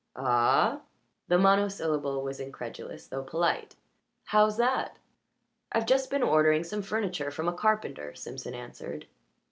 "Ah?" 0.15 0.81
The 1.27 1.37
monosyllable 1.37 2.23
was 2.23 2.39
incredulous 2.39 3.05
though 3.05 3.21
polite. 3.21 3.75
"How's 4.23 4.57
that?" 4.57 4.97
"I've 5.71 5.85
just 5.85 6.09
been 6.09 6.23
ordering 6.23 6.63
some 6.63 6.81
furniture 6.81 7.29
from 7.29 7.47
a 7.47 7.53
carpenter," 7.53 8.15
Simpson 8.15 8.55
answered. 8.55 9.05